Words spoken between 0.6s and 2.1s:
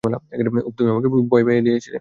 তুমি আমাকে ভয় পাইয়ে দিয়েছিলে!